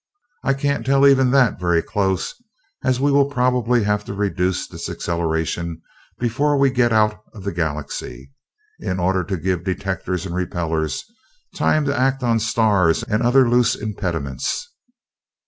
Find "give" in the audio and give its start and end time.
9.37-9.63